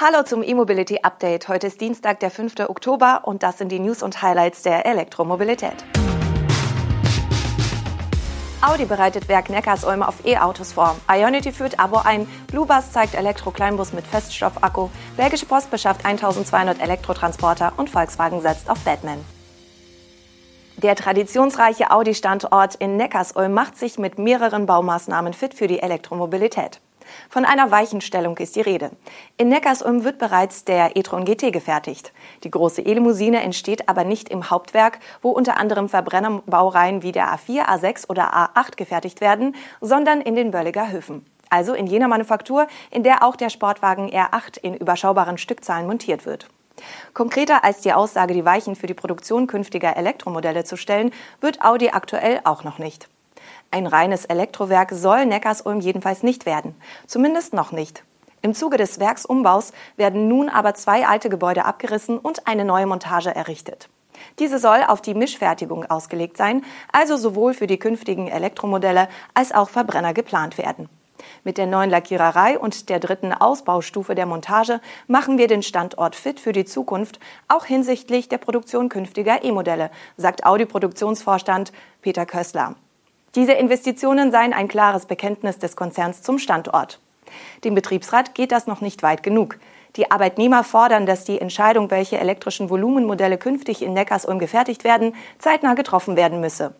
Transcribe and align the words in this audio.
Hallo 0.00 0.22
zum 0.22 0.44
E-Mobility 0.44 1.00
Update. 1.02 1.48
Heute 1.48 1.66
ist 1.66 1.80
Dienstag, 1.80 2.20
der 2.20 2.30
5. 2.30 2.60
Oktober 2.68 3.22
und 3.24 3.42
das 3.42 3.58
sind 3.58 3.72
die 3.72 3.80
News 3.80 4.04
und 4.04 4.22
Highlights 4.22 4.62
der 4.62 4.86
Elektromobilität. 4.86 5.74
Audi 8.60 8.84
bereitet 8.84 9.28
Werk 9.28 9.50
Neckarsulm 9.50 10.04
auf 10.04 10.24
E-Autos 10.24 10.74
vor. 10.74 10.94
Ionity 11.10 11.50
führt 11.50 11.80
Abo 11.80 11.96
ein. 11.96 12.28
Bluebus 12.46 12.92
zeigt 12.92 13.16
Elektro-Kleinbus 13.16 13.92
mit 13.92 14.06
Feststoffakku. 14.06 14.88
Belgische 15.16 15.46
Post 15.46 15.72
beschafft 15.72 16.04
1200 16.04 16.80
Elektrotransporter 16.80 17.72
und 17.76 17.90
Volkswagen 17.90 18.40
setzt 18.40 18.70
auf 18.70 18.78
Batman. 18.84 19.18
Der 20.76 20.94
traditionsreiche 20.94 21.90
Audi-Standort 21.90 22.76
in 22.76 22.96
Neckarsulm 22.96 23.52
macht 23.52 23.76
sich 23.76 23.98
mit 23.98 24.16
mehreren 24.16 24.64
Baumaßnahmen 24.64 25.32
fit 25.32 25.54
für 25.54 25.66
die 25.66 25.80
Elektromobilität. 25.80 26.80
Von 27.28 27.44
einer 27.44 27.70
Weichenstellung 27.70 28.36
ist 28.38 28.56
die 28.56 28.60
Rede. 28.60 28.90
In 29.36 29.48
Neckarsulm 29.48 30.04
wird 30.04 30.18
bereits 30.18 30.64
der 30.64 30.96
e-tron 30.96 31.24
GT 31.24 31.52
gefertigt. 31.52 32.12
Die 32.44 32.50
große 32.50 32.82
E-Limousine 32.82 33.42
entsteht 33.42 33.88
aber 33.88 34.04
nicht 34.04 34.28
im 34.28 34.50
Hauptwerk, 34.50 34.98
wo 35.22 35.30
unter 35.30 35.58
anderem 35.58 35.88
Verbrennerbaureihen 35.88 37.02
wie 37.02 37.12
der 37.12 37.34
A4, 37.34 37.66
A6 37.66 38.08
oder 38.08 38.34
A8 38.34 38.76
gefertigt 38.76 39.20
werden, 39.20 39.54
sondern 39.80 40.20
in 40.20 40.34
den 40.34 40.50
Bölliger 40.50 40.90
Höfen. 40.90 41.24
Also 41.50 41.74
in 41.74 41.86
jener 41.86 42.08
Manufaktur, 42.08 42.66
in 42.90 43.02
der 43.02 43.22
auch 43.22 43.36
der 43.36 43.50
Sportwagen 43.50 44.10
R8 44.10 44.58
in 44.60 44.74
überschaubaren 44.74 45.38
Stückzahlen 45.38 45.86
montiert 45.86 46.26
wird. 46.26 46.48
Konkreter 47.14 47.64
als 47.64 47.80
die 47.80 47.92
Aussage, 47.92 48.34
die 48.34 48.44
Weichen 48.44 48.76
für 48.76 48.86
die 48.86 48.94
Produktion 48.94 49.46
künftiger 49.46 49.96
Elektromodelle 49.96 50.64
zu 50.64 50.76
stellen, 50.76 51.12
wird 51.40 51.64
Audi 51.64 51.90
aktuell 51.90 52.40
auch 52.44 52.64
noch 52.64 52.78
nicht. 52.78 53.08
Ein 53.70 53.86
reines 53.86 54.24
Elektrowerk 54.24 54.92
soll 54.92 55.26
Neckarsulm 55.26 55.80
jedenfalls 55.80 56.22
nicht 56.22 56.46
werden. 56.46 56.74
Zumindest 57.06 57.52
noch 57.52 57.70
nicht. 57.70 58.02
Im 58.40 58.54
Zuge 58.54 58.76
des 58.76 58.98
Werksumbaus 58.98 59.72
werden 59.96 60.28
nun 60.28 60.48
aber 60.48 60.74
zwei 60.74 61.06
alte 61.06 61.28
Gebäude 61.28 61.64
abgerissen 61.64 62.18
und 62.18 62.46
eine 62.46 62.64
neue 62.64 62.86
Montage 62.86 63.34
errichtet. 63.34 63.90
Diese 64.38 64.58
soll 64.58 64.82
auf 64.86 65.02
die 65.02 65.14
Mischfertigung 65.14 65.84
ausgelegt 65.84 66.36
sein, 66.36 66.64
also 66.92 67.16
sowohl 67.16 67.52
für 67.52 67.66
die 67.66 67.78
künftigen 67.78 68.28
Elektromodelle 68.28 69.08
als 69.34 69.52
auch 69.52 69.68
Verbrenner 69.68 70.14
geplant 70.14 70.56
werden. 70.56 70.88
Mit 71.44 71.58
der 71.58 71.66
neuen 71.66 71.90
Lackiererei 71.90 72.58
und 72.58 72.88
der 72.88 73.00
dritten 73.00 73.32
Ausbaustufe 73.32 74.14
der 74.14 74.26
Montage 74.26 74.80
machen 75.08 75.36
wir 75.36 75.48
den 75.48 75.62
Standort 75.62 76.16
fit 76.16 76.40
für 76.40 76.52
die 76.52 76.64
Zukunft, 76.64 77.18
auch 77.48 77.64
hinsichtlich 77.64 78.28
der 78.28 78.38
Produktion 78.38 78.88
künftiger 78.88 79.44
E-Modelle, 79.44 79.90
sagt 80.16 80.46
Audi-Produktionsvorstand 80.46 81.72
Peter 82.02 82.24
Kössler. 82.24 82.76
Diese 83.38 83.52
Investitionen 83.52 84.32
seien 84.32 84.52
ein 84.52 84.66
klares 84.66 85.06
Bekenntnis 85.06 85.60
des 85.60 85.76
Konzerns 85.76 86.22
zum 86.22 86.40
Standort. 86.40 86.98
Dem 87.62 87.76
Betriebsrat 87.76 88.34
geht 88.34 88.50
das 88.50 88.66
noch 88.66 88.80
nicht 88.80 89.04
weit 89.04 89.22
genug. 89.22 89.60
Die 89.94 90.10
Arbeitnehmer 90.10 90.64
fordern, 90.64 91.06
dass 91.06 91.22
die 91.22 91.40
Entscheidung, 91.40 91.88
welche 91.92 92.18
elektrischen 92.18 92.68
Volumenmodelle 92.68 93.38
künftig 93.38 93.80
in 93.80 93.92
Neckarsulm 93.92 94.40
gefertigt 94.40 94.82
werden, 94.82 95.14
zeitnah 95.38 95.74
getroffen 95.74 96.16
werden 96.16 96.40
müsse. 96.40 96.74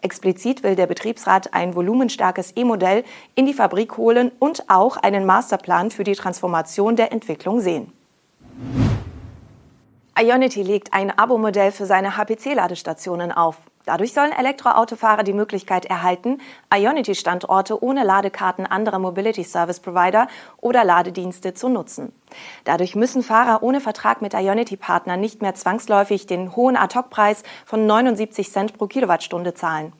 Explizit 0.00 0.62
will 0.62 0.76
der 0.76 0.86
Betriebsrat 0.86 1.52
ein 1.54 1.74
volumenstarkes 1.74 2.52
E-Modell 2.54 3.02
in 3.34 3.44
die 3.44 3.52
Fabrik 3.52 3.96
holen 3.96 4.30
und 4.38 4.70
auch 4.70 4.96
einen 4.96 5.26
Masterplan 5.26 5.90
für 5.90 6.04
die 6.04 6.14
Transformation 6.14 6.94
der 6.94 7.10
Entwicklung 7.10 7.60
sehen. 7.60 7.92
Ionity 10.16 10.62
legt 10.62 10.92
ein 10.92 11.10
Abo-Modell 11.10 11.72
für 11.72 11.86
seine 11.86 12.16
HPC-Ladestationen 12.16 13.32
auf. 13.32 13.56
Dadurch 13.84 14.12
sollen 14.12 14.30
Elektroautofahrer 14.30 15.24
die 15.24 15.32
Möglichkeit 15.32 15.86
erhalten, 15.86 16.40
Ionity-Standorte 16.72 17.82
ohne 17.82 18.04
Ladekarten 18.04 18.64
anderer 18.64 19.00
Mobility 19.00 19.42
Service 19.42 19.80
Provider 19.80 20.28
oder 20.60 20.84
Ladedienste 20.84 21.52
zu 21.52 21.68
nutzen. 21.68 22.12
Dadurch 22.62 22.94
müssen 22.94 23.24
Fahrer 23.24 23.64
ohne 23.64 23.80
Vertrag 23.80 24.22
mit 24.22 24.34
Ionity-Partnern 24.34 25.18
nicht 25.18 25.42
mehr 25.42 25.56
zwangsläufig 25.56 26.26
den 26.26 26.54
hohen 26.54 26.76
Ad-Hoc-Preis 26.76 27.42
von 27.66 27.84
79 27.84 28.52
Cent 28.52 28.78
pro 28.78 28.86
Kilowattstunde 28.86 29.54
zahlen. 29.54 29.92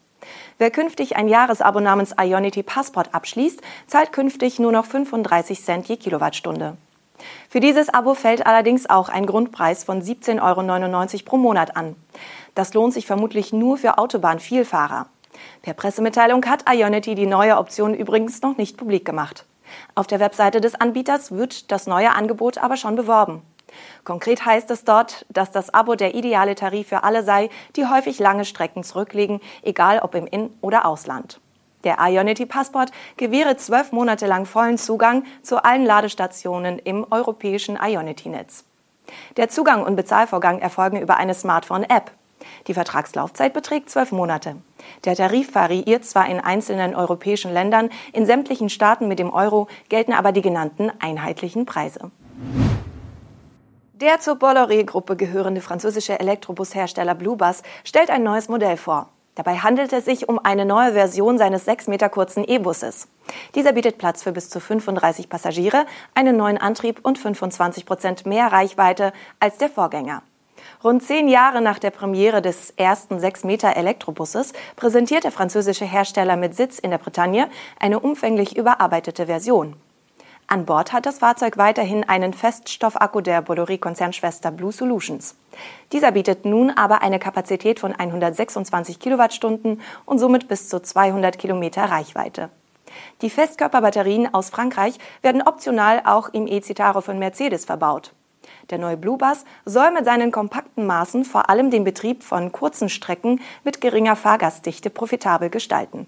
Wer 0.58 0.70
künftig 0.70 1.16
ein 1.16 1.26
Jahresabo 1.26 1.80
namens 1.80 2.14
Ionity 2.18 2.62
Passport 2.62 3.12
abschließt, 3.12 3.60
zahlt 3.88 4.12
künftig 4.12 4.60
nur 4.60 4.70
noch 4.70 4.84
35 4.84 5.60
Cent 5.60 5.88
je 5.88 5.96
Kilowattstunde. 5.96 6.76
Für 7.48 7.60
dieses 7.60 7.88
Abo 7.88 8.14
fällt 8.14 8.46
allerdings 8.46 8.88
auch 8.88 9.08
ein 9.08 9.26
Grundpreis 9.26 9.84
von 9.84 10.02
17,99 10.02 10.40
Euro 10.42 11.24
pro 11.24 11.36
Monat 11.36 11.76
an. 11.76 11.96
Das 12.54 12.74
lohnt 12.74 12.92
sich 12.92 13.06
vermutlich 13.06 13.52
nur 13.52 13.78
für 13.78 13.98
Autobahnvielfahrer. 13.98 15.06
Per 15.62 15.74
Pressemitteilung 15.74 16.44
hat 16.46 16.64
Ionity 16.68 17.14
die 17.14 17.26
neue 17.26 17.56
Option 17.58 17.94
übrigens 17.94 18.42
noch 18.42 18.56
nicht 18.56 18.76
publik 18.76 19.04
gemacht. 19.04 19.46
Auf 19.94 20.06
der 20.06 20.20
Webseite 20.20 20.60
des 20.60 20.74
Anbieters 20.74 21.32
wird 21.32 21.72
das 21.72 21.86
neue 21.86 22.12
Angebot 22.12 22.58
aber 22.58 22.76
schon 22.76 22.96
beworben. 22.96 23.42
Konkret 24.04 24.44
heißt 24.44 24.70
es 24.70 24.84
dort, 24.84 25.26
dass 25.30 25.50
das 25.50 25.72
Abo 25.72 25.94
der 25.96 26.14
ideale 26.14 26.54
Tarif 26.54 26.88
für 26.88 27.02
alle 27.02 27.24
sei, 27.24 27.50
die 27.76 27.86
häufig 27.86 28.18
lange 28.18 28.44
Strecken 28.44 28.84
zurücklegen, 28.84 29.40
egal 29.62 29.98
ob 30.00 30.14
im 30.14 30.26
In- 30.26 30.50
oder 30.60 30.86
Ausland. 30.86 31.40
Der 31.84 31.98
Ionity 32.00 32.46
Passport 32.46 32.90
gewähre 33.16 33.56
zwölf 33.56 33.92
Monate 33.92 34.26
lang 34.26 34.46
vollen 34.46 34.78
Zugang 34.78 35.24
zu 35.42 35.62
allen 35.62 35.84
Ladestationen 35.84 36.78
im 36.78 37.06
europäischen 37.10 37.78
Ionity-Netz. 37.80 38.64
Der 39.36 39.48
Zugang 39.50 39.84
und 39.84 39.96
Bezahlvorgang 39.96 40.60
erfolgen 40.60 41.00
über 41.00 41.18
eine 41.18 41.34
Smartphone-App. 41.34 42.10
Die 42.66 42.74
Vertragslaufzeit 42.74 43.52
beträgt 43.52 43.90
zwölf 43.90 44.12
Monate. 44.12 44.56
Der 45.04 45.14
Tarif 45.14 45.54
variiert 45.54 46.04
zwar 46.04 46.26
in 46.26 46.40
einzelnen 46.40 46.94
europäischen 46.94 47.52
Ländern, 47.52 47.90
in 48.12 48.26
sämtlichen 48.26 48.68
Staaten 48.68 49.08
mit 49.08 49.18
dem 49.18 49.32
Euro 49.32 49.68
gelten 49.88 50.12
aber 50.12 50.32
die 50.32 50.42
genannten 50.42 50.90
einheitlichen 51.00 51.66
Preise. 51.66 52.10
Der 53.94 54.20
zur 54.20 54.34
Bolloré-Gruppe 54.34 55.16
gehörende 55.16 55.60
französische 55.60 56.18
Elektrobushersteller 56.18 57.14
Bluebus 57.14 57.62
stellt 57.84 58.10
ein 58.10 58.22
neues 58.22 58.48
Modell 58.48 58.76
vor. 58.76 59.08
Dabei 59.34 59.56
handelt 59.56 59.92
es 59.92 60.04
sich 60.04 60.28
um 60.28 60.38
eine 60.38 60.64
neue 60.64 60.92
Version 60.92 61.38
seines 61.38 61.64
sechs 61.64 61.88
Meter 61.88 62.08
kurzen 62.08 62.44
E-Busses. 62.44 63.08
Dieser 63.54 63.72
bietet 63.72 63.98
Platz 63.98 64.22
für 64.22 64.32
bis 64.32 64.48
zu 64.48 64.60
35 64.60 65.28
Passagiere, 65.28 65.86
einen 66.14 66.36
neuen 66.36 66.58
Antrieb 66.58 67.00
und 67.02 67.18
25 67.18 67.84
Prozent 67.84 68.26
mehr 68.26 68.52
Reichweite 68.52 69.12
als 69.40 69.58
der 69.58 69.68
Vorgänger. 69.68 70.22
Rund 70.84 71.02
zehn 71.02 71.28
Jahre 71.28 71.60
nach 71.60 71.78
der 71.78 71.90
Premiere 71.90 72.42
des 72.42 72.70
ersten 72.76 73.16
6-Meter-Elektrobusses 73.18 74.52
präsentiert 74.76 75.24
der 75.24 75.32
französische 75.32 75.84
Hersteller 75.84 76.36
mit 76.36 76.54
Sitz 76.54 76.78
in 76.78 76.90
der 76.90 76.98
Bretagne 76.98 77.48
eine 77.80 78.00
umfänglich 78.00 78.56
überarbeitete 78.56 79.26
Version. 79.26 79.76
An 80.54 80.66
Bord 80.66 80.92
hat 80.92 81.04
das 81.04 81.18
Fahrzeug 81.18 81.56
weiterhin 81.56 82.08
einen 82.08 82.32
Feststoffakku 82.32 83.20
der 83.20 83.42
Bolloré-Konzernschwester 83.42 84.52
Blue 84.52 84.70
Solutions. 84.70 85.34
Dieser 85.90 86.12
bietet 86.12 86.44
nun 86.44 86.70
aber 86.70 87.02
eine 87.02 87.18
Kapazität 87.18 87.80
von 87.80 87.92
126 87.92 89.00
Kilowattstunden 89.00 89.80
und 90.04 90.20
somit 90.20 90.46
bis 90.46 90.68
zu 90.68 90.80
200 90.80 91.40
Kilometer 91.40 91.82
Reichweite. 91.82 92.50
Die 93.20 93.30
Festkörperbatterien 93.30 94.32
aus 94.32 94.50
Frankreich 94.50 94.96
werden 95.22 95.42
optional 95.42 96.02
auch 96.04 96.28
im 96.28 96.46
E-Citaro 96.46 97.00
von 97.00 97.18
Mercedes 97.18 97.64
verbaut. 97.64 98.12
Der 98.70 98.78
neue 98.78 98.96
Bluebus 98.96 99.44
soll 99.64 99.90
mit 99.90 100.04
seinen 100.04 100.30
kompakten 100.30 100.86
Maßen 100.86 101.24
vor 101.24 101.50
allem 101.50 101.72
den 101.72 101.82
Betrieb 101.82 102.22
von 102.22 102.52
kurzen 102.52 102.88
Strecken 102.88 103.40
mit 103.64 103.80
geringer 103.80 104.14
Fahrgastdichte 104.14 104.88
profitabel 104.88 105.50
gestalten. 105.50 106.06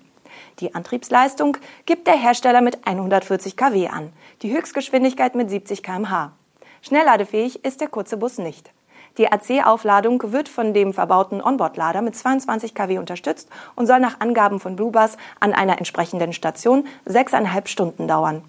Die 0.60 0.74
Antriebsleistung 0.74 1.58
gibt 1.84 2.06
der 2.06 2.16
Hersteller 2.16 2.62
mit 2.62 2.86
140 2.86 3.56
kW 3.56 3.88
an, 3.88 4.12
die 4.40 4.56
Höchstgeschwindigkeit 4.56 5.34
mit 5.34 5.50
70 5.50 5.82
km/h. 5.82 6.32
Schnellladefähig 6.80 7.64
ist 7.64 7.82
der 7.82 7.88
kurze 7.88 8.16
Bus 8.16 8.38
nicht. 8.38 8.70
Die 9.18 9.30
AC-Aufladung 9.30 10.32
wird 10.32 10.48
von 10.48 10.72
dem 10.72 10.94
verbauten 10.94 11.42
Onboard-Lader 11.42 12.00
mit 12.00 12.16
22 12.16 12.74
kW 12.74 12.98
unterstützt 12.98 13.50
und 13.74 13.86
soll 13.86 14.00
nach 14.00 14.20
Angaben 14.20 14.60
von 14.60 14.76
Bluebus 14.76 15.16
an 15.40 15.52
einer 15.52 15.78
entsprechenden 15.78 16.32
Station 16.32 16.86
sechseinhalb 17.04 17.68
Stunden 17.68 18.08
dauern. 18.08 18.42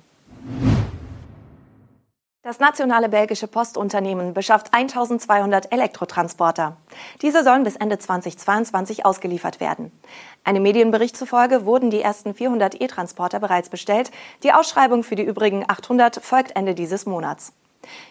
Das 2.48 2.60
nationale 2.60 3.10
belgische 3.10 3.50
Postunternehmen 3.50 4.34
beschafft 4.34 4.74
1200 4.74 5.70
Elektrotransporter. 5.74 6.78
Diese 7.22 7.44
sollen 7.44 7.66
bis 7.66 7.76
Ende 7.76 8.00
2022 8.00 9.06
ausgeliefert 9.06 9.60
werden. 9.60 9.92
Einem 10.46 10.64
Medienbericht 10.64 11.18
zufolge 11.18 11.66
wurden 11.66 11.90
die 11.90 12.00
ersten 12.00 12.34
400 12.34 12.80
E-Transporter 12.80 13.42
bereits 13.42 13.68
bestellt. 13.68 14.12
Die 14.44 14.54
Ausschreibung 14.54 15.04
für 15.04 15.18
die 15.18 15.26
übrigen 15.26 15.66
800 15.68 16.24
folgt 16.24 16.56
Ende 16.56 16.74
dieses 16.74 17.06
Monats. 17.06 17.52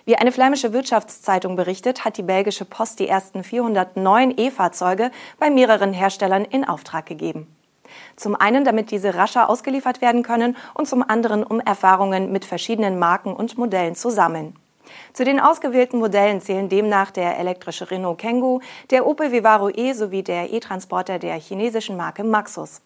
Wie 0.04 0.16
eine 0.16 0.32
flämische 0.32 0.74
Wirtschaftszeitung 0.74 1.56
berichtet, 1.56 2.04
hat 2.04 2.18
die 2.18 2.22
belgische 2.22 2.66
Post 2.66 3.00
die 3.00 3.08
ersten 3.08 3.42
409 3.42 4.34
E-Fahrzeuge 4.36 5.12
bei 5.38 5.48
mehreren 5.48 5.94
Herstellern 5.94 6.44
in 6.44 6.68
Auftrag 6.68 7.06
gegeben. 7.06 7.55
Zum 8.16 8.36
einen, 8.36 8.64
damit 8.64 8.90
diese 8.90 9.14
rascher 9.14 9.48
ausgeliefert 9.48 10.00
werden 10.00 10.22
können 10.22 10.56
und 10.74 10.88
zum 10.88 11.02
anderen, 11.08 11.42
um 11.44 11.60
Erfahrungen 11.60 12.32
mit 12.32 12.44
verschiedenen 12.44 12.98
Marken 12.98 13.32
und 13.32 13.58
Modellen 13.58 13.94
zu 13.94 14.10
sammeln. 14.10 14.54
Zu 15.12 15.24
den 15.24 15.40
ausgewählten 15.40 15.98
Modellen 15.98 16.40
zählen 16.40 16.68
demnach 16.68 17.10
der 17.10 17.38
elektrische 17.38 17.90
Renault 17.90 18.18
Kangoo, 18.18 18.60
der 18.90 19.06
Opel 19.06 19.32
Vivaro 19.32 19.68
E 19.70 19.92
sowie 19.92 20.22
der 20.22 20.52
E-Transporter 20.52 21.18
der 21.18 21.34
chinesischen 21.34 21.96
Marke 21.96 22.24
Maxus. 22.24 22.82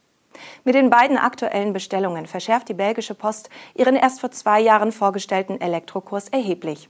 Mit 0.64 0.74
den 0.74 0.90
beiden 0.90 1.18
aktuellen 1.18 1.72
Bestellungen 1.72 2.26
verschärft 2.26 2.68
die 2.68 2.74
belgische 2.74 3.14
Post 3.14 3.50
ihren 3.74 3.96
erst 3.96 4.20
vor 4.20 4.30
zwei 4.30 4.60
Jahren 4.60 4.92
vorgestellten 4.92 5.60
Elektrokurs 5.60 6.28
erheblich. 6.28 6.88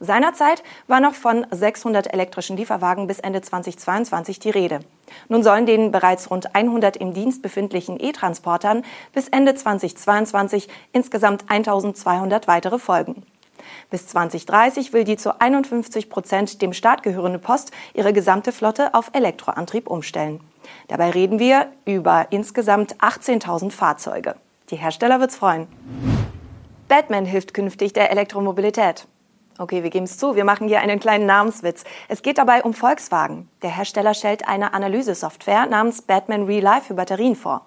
Seinerzeit 0.00 0.62
war 0.86 1.00
noch 1.00 1.14
von 1.14 1.44
600 1.50 2.12
elektrischen 2.12 2.56
Lieferwagen 2.56 3.08
bis 3.08 3.18
Ende 3.18 3.40
2022 3.40 4.38
die 4.38 4.50
Rede. 4.50 4.80
Nun 5.28 5.42
sollen 5.42 5.66
den 5.66 5.90
bereits 5.90 6.30
rund 6.30 6.54
100 6.54 6.96
im 6.96 7.14
Dienst 7.14 7.42
befindlichen 7.42 7.98
E-Transportern 7.98 8.84
bis 9.12 9.28
Ende 9.28 9.56
2022 9.56 10.68
insgesamt 10.92 11.44
1200 11.48 12.46
weitere 12.46 12.78
folgen. 12.78 13.24
Bis 13.90 14.06
2030 14.06 14.92
will 14.92 15.02
die 15.02 15.16
zu 15.16 15.40
51 15.40 16.08
Prozent 16.08 16.62
dem 16.62 16.72
Staat 16.72 17.02
gehörende 17.02 17.40
Post 17.40 17.72
ihre 17.92 18.12
gesamte 18.12 18.52
Flotte 18.52 18.94
auf 18.94 19.10
Elektroantrieb 19.14 19.88
umstellen. 19.88 20.40
Dabei 20.86 21.10
reden 21.10 21.40
wir 21.40 21.72
über 21.84 22.28
insgesamt 22.30 22.96
18.000 22.98 23.72
Fahrzeuge. 23.72 24.36
Die 24.70 24.76
Hersteller 24.76 25.18
wird's 25.18 25.36
freuen. 25.36 25.66
Batman 26.86 27.24
hilft 27.24 27.52
künftig 27.52 27.92
der 27.94 28.10
Elektromobilität. 28.10 29.08
Okay, 29.60 29.82
wir 29.82 29.90
geben 29.90 30.04
es 30.04 30.16
zu, 30.16 30.36
wir 30.36 30.44
machen 30.44 30.68
hier 30.68 30.78
einen 30.78 31.00
kleinen 31.00 31.26
Namenswitz. 31.26 31.82
Es 32.06 32.22
geht 32.22 32.38
dabei 32.38 32.62
um 32.62 32.74
Volkswagen. 32.74 33.48
Der 33.62 33.76
Hersteller 33.76 34.14
stellt 34.14 34.46
eine 34.46 34.72
Analysesoftware 34.72 35.66
namens 35.66 36.00
Batman 36.00 36.44
Real 36.44 36.62
Life 36.62 36.86
für 36.86 36.94
Batterien 36.94 37.34
vor. 37.34 37.66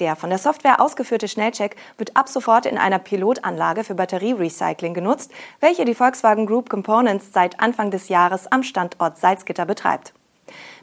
Der 0.00 0.16
von 0.16 0.28
der 0.28 0.38
Software 0.38 0.82
ausgeführte 0.82 1.26
Schnellcheck 1.26 1.76
wird 1.96 2.14
ab 2.14 2.28
sofort 2.28 2.66
in 2.66 2.76
einer 2.76 2.98
Pilotanlage 2.98 3.84
für 3.84 3.94
Batterierecycling 3.94 4.92
genutzt, 4.92 5.32
welche 5.60 5.86
die 5.86 5.94
Volkswagen 5.94 6.44
Group 6.44 6.68
Components 6.68 7.32
seit 7.32 7.58
Anfang 7.58 7.90
des 7.90 8.10
Jahres 8.10 8.52
am 8.52 8.62
Standort 8.62 9.16
Salzgitter 9.16 9.64
betreibt. 9.64 10.12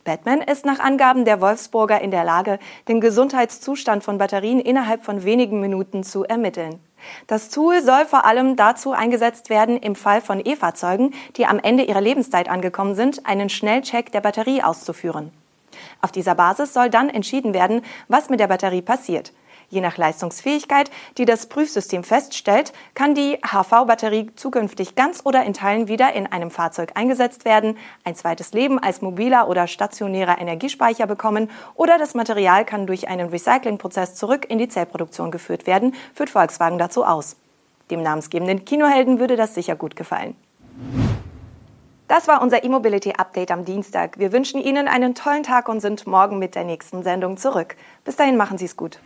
Batman 0.06 0.42
ist 0.42 0.66
nach 0.66 0.80
Angaben 0.80 1.24
der 1.24 1.40
Wolfsburger 1.40 2.02
in 2.02 2.10
der 2.10 2.24
Lage, 2.24 2.58
den 2.88 3.00
Gesundheitszustand 3.00 4.04
von 4.04 4.18
Batterien 4.18 4.60
innerhalb 4.60 5.06
von 5.06 5.24
wenigen 5.24 5.60
Minuten 5.60 6.04
zu 6.04 6.24
ermitteln. 6.24 6.80
Das 7.28 7.50
Tool 7.50 7.82
soll 7.82 8.06
vor 8.06 8.26
allem 8.26 8.56
dazu 8.56 8.92
eingesetzt 8.92 9.50
werden, 9.50 9.78
im 9.78 9.96
Fall 9.96 10.22
von 10.22 10.42
E-Fahrzeugen, 10.44 11.14
die 11.38 11.46
am 11.46 11.60
Ende 11.60 11.84
ihrer 11.84 12.02
Lebenszeit 12.02 12.50
angekommen 12.50 12.96
sind, 12.96 13.26
einen 13.26 13.50
Schnellcheck 13.50 14.12
der 14.12 14.22
Batterie 14.22 14.64
auszuführen. 14.64 15.32
Auf 16.02 16.12
dieser 16.12 16.36
Basis 16.36 16.74
soll 16.74 16.90
dann 16.90 17.10
entschieden 17.10 17.54
werden, 17.54 17.84
was 18.08 18.30
mit 18.30 18.40
der 18.40 18.48
Batterie 18.48 18.82
passiert. 18.82 19.34
Je 19.72 19.80
nach 19.80 19.98
Leistungsfähigkeit, 19.98 20.92
die 21.18 21.24
das 21.24 21.48
Prüfsystem 21.48 22.04
feststellt, 22.04 22.74
kann 22.94 23.16
die 23.16 23.38
HV-Batterie 23.42 24.30
zukünftig 24.36 24.96
ganz 24.96 25.22
oder 25.24 25.46
in 25.46 25.54
Teilen 25.54 25.88
wieder 25.88 26.12
in 26.12 26.28
einem 26.28 26.52
Fahrzeug 26.52 26.92
eingesetzt 26.96 27.46
werden, 27.46 27.78
ein 28.04 28.14
zweites 28.16 28.52
Leben 28.52 28.80
als 28.80 29.02
mobiler 29.02 29.48
oder 29.48 29.68
stationärer 29.68 30.40
Energiespeicher 30.40 31.08
bekommen 31.08 31.50
oder 31.74 31.98
das 31.98 32.14
Material 32.14 32.66
kann 32.66 32.86
durch 32.86 33.08
einen 33.08 33.30
Recyclingprozess 33.30 34.16
zurück 34.16 34.46
in 34.50 34.58
die 34.58 34.68
Zellproduktion 34.68 35.32
geführt 35.32 35.66
werden, 35.66 35.96
führt 36.14 36.30
Volkswagen 36.30 36.78
dazu 36.78 37.06
aus. 37.06 37.38
Dem 37.90 38.04
namensgebenden 38.04 38.66
Kinohelden 38.66 39.20
würde 39.20 39.38
das 39.38 39.56
sicher 39.56 39.78
gut 39.78 39.96
gefallen. 39.96 40.36
Das 42.10 42.28
war 42.28 42.42
unser 42.42 42.66
E-Mobility 42.66 43.14
Update 43.14 43.52
am 43.52 43.64
Dienstag. 43.64 44.20
Wir 44.20 44.34
wünschen 44.34 44.60
Ihnen 44.60 44.90
einen 44.90 45.16
tollen 45.16 45.44
Tag 45.44 45.70
und 45.70 45.80
sind 45.80 46.06
morgen 46.08 46.40
mit 46.40 46.56
der 46.56 46.66
nächsten 46.66 47.04
Sendung 47.04 47.38
zurück. 47.38 47.78
Bis 48.04 48.18
dahin 48.18 48.36
machen 48.36 48.58
Sie 48.58 48.66
es 48.66 48.76
gut. 48.76 49.00